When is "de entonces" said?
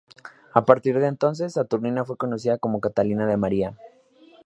0.99-1.53